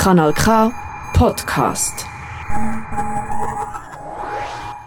Kanal 0.00 0.32
K 0.32 0.72
Podcast. 1.12 2.06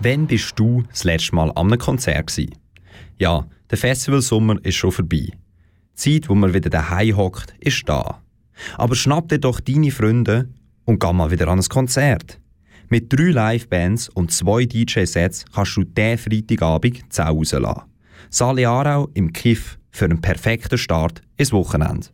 Wann 0.00 0.26
bist 0.26 0.58
du 0.58 0.82
das 0.88 1.04
letzte 1.04 1.34
Mal 1.34 1.50
an 1.50 1.66
einem 1.66 1.78
Konzert 1.78 2.28
gewesen? 2.28 2.54
Ja, 3.18 3.44
der 3.70 3.76
Festivalsommer 3.76 4.56
ist 4.64 4.76
schon 4.76 4.92
vorbei. 4.92 5.28
Die 5.28 5.34
Zeit, 5.94 6.30
wo 6.30 6.34
man 6.34 6.54
wieder 6.54 6.70
daheim 6.70 7.18
hockt, 7.18 7.54
ist 7.60 7.86
da. 7.86 8.22
Aber 8.78 8.94
schnapp 8.94 9.28
dir 9.28 9.38
doch 9.38 9.60
deine 9.60 9.90
Freunde 9.90 10.48
und 10.86 11.00
geh 11.00 11.12
mal 11.12 11.30
wieder 11.30 11.48
an 11.48 11.58
ein 11.58 11.68
Konzert. 11.68 12.40
Mit 12.88 13.12
drei 13.12 13.24
Live-Bands 13.24 14.08
und 14.08 14.32
zwei 14.32 14.64
DJ-Sets 14.64 15.44
kannst 15.54 15.76
du 15.76 15.84
diesen 15.84 16.16
Freitagabend 16.16 16.96
die 16.96 17.04
Sau 17.10 17.24
rauslassen. 17.24 17.82
Sali 18.30 18.64
Arau 18.64 19.10
im 19.12 19.34
Kiff 19.34 19.78
für 19.90 20.06
einen 20.06 20.22
perfekten 20.22 20.78
Start 20.78 21.20
ins 21.36 21.52
Wochenende. 21.52 22.06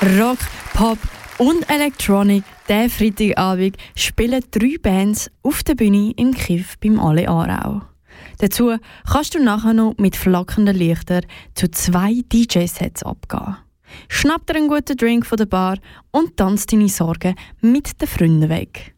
Rock, 0.00 0.38
Pop 0.74 0.98
und 1.38 1.68
Electronic 1.68 2.44
diesen 2.68 2.88
Freitagabend 2.88 3.76
spielen 3.96 4.44
drei 4.52 4.76
Bands 4.80 5.28
auf 5.42 5.64
der 5.64 5.74
Bühne 5.74 6.12
im 6.16 6.32
Kiff 6.34 6.78
beim 6.78 7.00
Ale 7.00 7.28
Aarau. 7.28 7.82
Dazu 8.38 8.76
kannst 9.10 9.34
du 9.34 9.42
nachher 9.42 9.74
noch 9.74 9.96
mit 9.98 10.14
flackernden 10.14 10.76
Lichtern 10.76 11.26
zu 11.54 11.68
zwei 11.72 12.22
DJ-Sets 12.32 13.02
abgehen. 13.02 13.56
Schnapp 14.08 14.46
dir 14.46 14.54
einen 14.54 14.68
guten 14.68 14.96
Drink 14.96 15.26
von 15.26 15.36
der 15.36 15.46
Bar 15.46 15.78
und 16.12 16.36
tanz 16.36 16.66
deine 16.66 16.88
Sorgen 16.88 17.34
mit 17.60 18.00
den 18.00 18.06
Freunden 18.06 18.48
weg. 18.48 18.94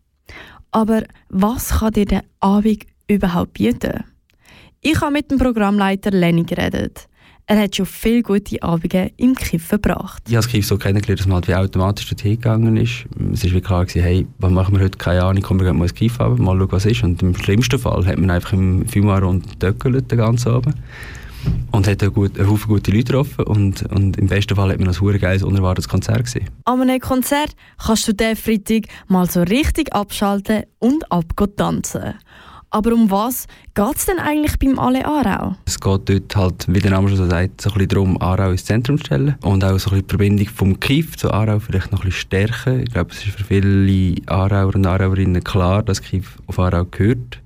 Aber 0.71 1.05
was 1.30 1.79
kann 1.79 1.95
dir 1.95 2.05
der 2.05 2.25
Abend 2.41 2.85
überhaupt 3.09 3.55
bieten? 3.55 4.05
Ich 4.83 5.01
habe 5.01 5.13
mit 5.13 5.30
dem 5.30 5.39
Programmleiter 5.39 6.11
Lenny 6.11 6.45
geredet. 6.45 7.09
Er 7.51 7.59
hat 7.59 7.75
schon 7.75 7.85
viele 7.85 8.23
gute 8.23 8.63
Abende 8.63 9.11
im 9.17 9.35
Kiff 9.35 9.67
verbracht. 9.67 10.23
Ich 10.29 10.37
habe 10.37 10.45
das 10.45 10.49
Kiff 10.49 10.65
so 10.65 10.79
kennengelernt, 10.79 11.19
dass 11.19 11.27
man 11.27 11.35
halt 11.35 11.49
wie 11.49 11.55
automatisch 11.57 12.09
dorthin 12.09 12.37
gegangen 12.37 12.77
ist. 12.77 13.07
Es 13.33 13.45
war 13.45 13.51
wie 13.51 13.61
klar, 13.61 13.85
gewesen, 13.87 14.05
hey, 14.05 14.27
was 14.38 14.52
machen 14.52 14.77
wir 14.77 14.85
heute? 14.85 14.97
Keine 14.97 15.24
Ahnung, 15.24 15.43
kommen 15.43 15.59
wir 15.59 15.73
mal 15.73 15.83
ins 15.83 15.95
Kiff 15.95 16.21
haben, 16.21 16.45
mal 16.45 16.57
schauen, 16.57 16.71
was 16.71 16.87
ist. 16.87 17.02
Und 17.02 17.21
im 17.23 17.35
schlimmsten 17.35 17.80
Fall 17.80 18.07
hat 18.07 18.19
man 18.19 18.30
einfach 18.30 18.52
im 18.52 18.87
Fumar 18.87 19.24
und 19.24 19.59
Töckelt 19.59 20.13
den 20.13 20.19
ganzen 20.19 20.52
Abend. 20.52 20.77
Und 21.73 21.89
hat 21.89 22.05
einen 22.05 22.15
Haufen 22.15 22.69
gute 22.69 22.93
Leute 22.93 23.05
getroffen 23.05 23.45
und, 23.45 23.83
und 23.91 24.17
im 24.17 24.29
besten 24.29 24.55
Fall 24.55 24.71
hat 24.71 24.79
man 24.79 24.95
ein 24.95 25.19
geiles, 25.19 25.43
unerwartetes 25.43 25.89
Konzert 25.89 26.23
gesehen. 26.27 26.49
An 26.67 26.80
einem 26.80 27.01
Konzert 27.01 27.57
kannst 27.85 28.07
du 28.07 28.13
diesen 28.13 28.37
Freitag 28.37 28.85
mal 29.09 29.29
so 29.29 29.43
richtig 29.43 29.93
abschalten 29.93 30.67
und 30.79 31.11
abtanzen. 31.11 32.15
Aber 32.73 32.93
um 32.93 33.10
was 33.10 33.49
geht 33.74 33.96
es 33.96 34.07
denn 34.07 34.21
eigentlich 34.21 34.57
beim 34.59 34.79
Ale 34.79 35.04
Aarau? 35.04 35.57
Es 35.66 35.80
geht 35.80 36.09
dort 36.09 36.37
halt, 36.37 36.66
wie 36.68 36.79
der 36.79 36.93
Name 36.93 37.09
schon 37.09 37.29
sagt, 37.29 37.60
so 37.60 37.71
ein 37.71 37.74
bisschen 37.74 37.88
darum, 37.88 38.23
Aarau 38.23 38.51
ins 38.51 38.65
Zentrum 38.65 38.96
zu 38.99 39.07
stellen 39.07 39.37
und 39.43 39.65
auch 39.65 39.77
so 39.79 39.90
ein 39.90 40.02
bisschen 40.02 40.07
die 40.07 40.09
Verbindung 40.09 40.49
vom 40.49 40.80
Kief 40.80 41.16
zu 41.16 41.32
Aarau 41.32 41.59
vielleicht 41.59 41.90
noch 41.90 42.01
ein 42.01 42.10
bisschen 42.10 42.21
stärken. 42.21 42.85
Ich 42.85 42.93
glaube, 42.93 43.10
es 43.10 43.27
ist 43.27 43.37
für 43.37 43.45
viele 43.45 44.15
Aarauer 44.27 44.74
und 44.77 44.87
Aarauerinnen 44.87 45.43
klar, 45.43 45.82
dass 45.82 46.01
Kief 46.01 46.38
auf 46.46 46.60
Aarau 46.60 46.85
gehört 46.85 47.40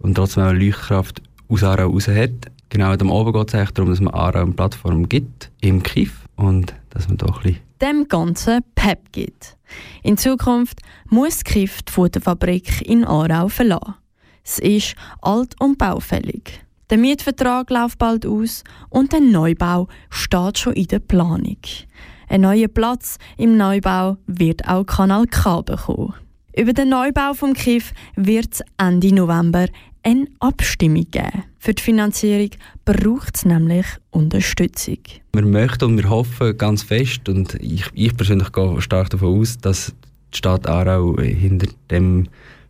und 0.00 0.14
trotzdem 0.14 0.44
auch 0.44 0.48
eine 0.48 0.58
Leuchtkraft 0.58 1.22
aus 1.48 1.64
Aarau 1.64 1.88
raus 1.90 2.06
hat. 2.08 2.30
Genau, 2.68 2.92
am 2.92 3.10
Oben 3.10 3.32
geht 3.32 3.48
es 3.48 3.54
eigentlich 3.54 3.70
darum, 3.70 3.90
dass 3.90 4.00
man 4.00 4.12
Aarau 4.12 4.42
eine 4.42 4.52
Plattform 4.52 5.08
gibt 5.08 5.50
im 5.62 5.82
Kief 5.82 6.26
und 6.36 6.74
dass 6.90 7.08
man 7.08 7.16
da 7.16 7.26
ein 7.26 7.32
bisschen 7.40 7.60
dem 7.80 8.08
Ganzen 8.08 8.60
Pep 8.74 9.12
gibt. 9.12 9.56
In 10.02 10.18
Zukunft 10.18 10.80
muss 11.08 11.44
Kief 11.44 11.82
die 11.82 11.92
Futterfabrik 11.92 12.82
in 12.82 13.04
Aarau 13.04 13.48
verlassen. 13.48 13.94
Es 14.50 14.58
ist 14.60 14.94
alt 15.20 15.54
und 15.60 15.76
baufällig. 15.76 16.64
Der 16.88 16.96
Mietvertrag 16.96 17.68
läuft 17.68 17.98
bald 17.98 18.24
aus 18.24 18.64
und 18.88 19.12
der 19.12 19.20
Neubau 19.20 19.88
steht 20.08 20.56
schon 20.56 20.72
in 20.72 20.86
der 20.86 21.00
Planung. 21.00 21.58
Ein 22.30 22.40
neuer 22.40 22.68
Platz 22.68 23.18
im 23.36 23.58
Neubau 23.58 24.16
wird 24.26 24.66
auch 24.66 24.84
Kanal 24.84 25.26
K 25.26 25.60
bekommen. 25.60 26.14
Über 26.56 26.72
den 26.72 26.88
Neubau 26.88 27.34
vom 27.34 27.52
Kiff 27.52 27.92
wird 28.16 28.54
es 28.54 28.62
Ende 28.78 29.14
November 29.14 29.66
eine 30.02 30.26
Abstimmung 30.40 31.04
geben. 31.10 31.44
Für 31.58 31.74
die 31.74 31.82
Finanzierung 31.82 32.50
braucht 32.86 33.36
es 33.36 33.44
nämlich 33.44 33.84
Unterstützung. 34.12 34.98
Wir 35.34 35.44
möchten 35.44 35.84
und 35.84 35.98
wir 35.98 36.08
hoffen 36.08 36.56
ganz 36.56 36.84
fest, 36.84 37.28
und 37.28 37.54
ich, 37.56 37.84
ich 37.92 38.16
persönlich 38.16 38.50
gehe 38.52 38.80
stark 38.80 39.10
davon 39.10 39.40
aus, 39.40 39.58
dass 39.58 39.94
die 40.32 40.38
Stadt 40.38 40.66
Aarau 40.66 41.18
hinter 41.20 41.68
dem 41.90 42.28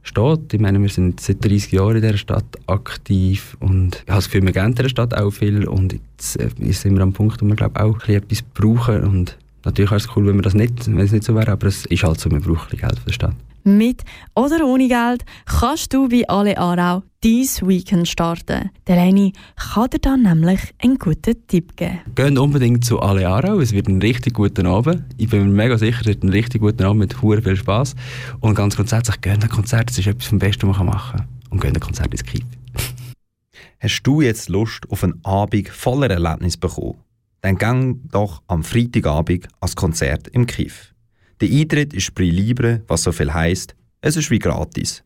steht. 0.09 0.53
Ich 0.53 0.61
meine, 0.61 0.81
wir 0.81 0.89
sind 0.89 1.21
seit 1.21 1.45
30 1.45 1.73
Jahren 1.73 1.97
in 1.97 2.03
dieser 2.03 2.17
Stadt 2.17 2.59
aktiv 2.67 3.57
und 3.61 3.97
ich 3.97 4.11
habe 4.11 4.19
das 4.19 4.25
Gefühl, 4.27 4.43
wir 4.45 4.53
geben 4.53 4.75
der 4.75 4.89
Stadt 4.89 5.15
auch 5.15 5.31
viel 5.31 5.69
und 5.69 5.93
jetzt 5.93 6.41
äh, 6.41 6.73
sind 6.73 6.97
wir 6.97 7.03
am 7.03 7.13
Punkt, 7.13 7.41
wo 7.41 7.47
wir 7.47 7.57
glaube 7.57 7.81
auch 7.81 8.09
etwas 8.09 8.43
brauchen 8.43 9.05
und 9.05 9.37
natürlich 9.69 9.91
wäre 9.91 10.01
es 10.01 10.17
cool, 10.17 10.27
wenn, 10.27 10.37
wir 10.37 10.43
das 10.43 10.55
nicht, 10.55 10.87
wenn 10.87 10.99
es 10.99 11.13
nicht 11.13 11.25
so 11.25 11.35
wäre, 11.35 11.53
aber 11.53 11.67
es 11.67 11.87
ist 11.87 12.03
halt 12.03 12.19
so, 12.19 12.31
wir 12.31 12.41
brauchen 12.41 12.77
Geld 12.77 12.99
für 12.99 13.07
die 13.07 13.13
Stadt. 13.13 13.35
Mit 13.65 14.03
oder 14.35 14.65
ohne 14.65 14.89
Geld 14.89 15.25
kannst 15.45 15.93
du 15.93 16.09
bei 16.09 16.27
alle 16.27 16.57
Aarau 16.57 17.03
dein 17.21 17.69
Weekend 17.69 18.09
starten. 18.09 18.71
Der 18.87 18.97
Lenny 18.97 19.33
kann 19.57 19.91
dir 19.91 19.99
dann 19.99 20.23
nämlich 20.23 20.61
einen 20.83 20.97
guten 20.97 21.47
Tipp 21.47 21.77
geben. 21.77 21.99
Geht 22.15 22.39
unbedingt 22.39 22.85
zu 22.85 23.01
alle 23.01 23.29
Aarau, 23.29 23.61
es 23.61 23.73
wird 23.73 23.89
ein 23.89 24.01
richtig 24.01 24.35
guter 24.35 24.65
Abend. 24.65 25.05
Ich 25.19 25.29
bin 25.29 25.43
mir 25.43 25.53
mega 25.53 25.77
sicher, 25.77 26.01
es 26.01 26.07
wird 26.07 26.23
ein 26.23 26.31
richtig 26.31 26.63
guter 26.63 26.87
Abend 26.87 27.01
mit 27.01 27.17
sehr 27.21 27.43
viel 27.43 27.57
Spass. 27.57 27.95
Und 28.41 28.55
ganz 28.55 28.77
grundsätzlich, 28.77 29.21
geht 29.21 29.43
ein 29.43 29.51
Konzert, 29.51 29.91
das 29.91 29.99
ist 29.99 30.07
etwas 30.07 30.27
vom 30.27 30.39
Besten, 30.39 30.69
was 30.69 30.79
man 30.79 30.87
machen 30.87 31.19
kann. 31.19 31.29
Und 31.51 31.61
geht 31.61 31.75
ein 31.75 31.81
Konzert 31.81 32.13
ins 32.13 32.25
Kiff. 32.25 32.45
Hast 33.81 34.03
du 34.03 34.23
jetzt 34.23 34.49
Lust 34.49 34.91
auf 34.91 35.05
einen 35.05 35.23
Abend 35.25 35.69
voller 35.69 36.11
Erlebnis 36.11 36.57
bekommen? 36.57 36.97
Dann 37.41 37.57
gang 37.57 38.01
doch 38.11 38.43
am 38.47 38.63
Freitagabend 38.63 39.49
ans 39.61 39.77
Konzert 39.77 40.29
im 40.29 40.47
Kiff. 40.47 40.95
Der 41.41 41.49
Eintritt 41.49 41.95
ist 41.95 42.15
Prix 42.15 42.35
Libre, 42.35 42.83
was 42.89 43.05
so 43.05 43.13
viel 43.13 43.33
heisst, 43.33 43.75
es 44.01 44.17
ist 44.17 44.31
wie 44.31 44.39
gratis. 44.39 45.05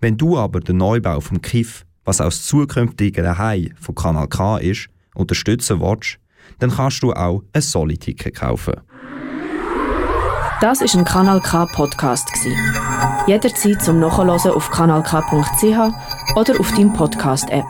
Wenn 0.00 0.16
du 0.16 0.38
aber 0.38 0.60
den 0.60 0.76
Neubau 0.76 1.20
vom 1.20 1.40
Kiff, 1.40 1.84
was 2.04 2.20
aus 2.20 2.46
zukünftigen 2.46 3.24
Daheim 3.24 3.70
von 3.80 3.94
Kanal 3.94 4.28
K 4.28 4.58
ist, 4.58 4.88
unterstützen 5.14 5.80
willst, 5.80 6.18
dann 6.58 6.70
kannst 6.70 7.02
du 7.02 7.12
auch 7.12 7.42
ein 7.52 7.62
Soli-Ticket 7.62 8.34
kaufen. 8.34 8.74
Das 10.60 10.82
ist 10.82 10.94
ein 10.94 11.04
Kanal 11.04 11.40
K 11.40 11.64
Podcast 11.66 12.28
Jederzeit 13.26 13.82
zum 13.82 14.00
Nachhören 14.00 14.30
auf 14.30 14.70
kanalk.ch 14.70 16.36
oder 16.36 16.60
auf 16.60 16.70
deinem 16.72 16.92
Podcast 16.92 17.48
App. 17.50 17.64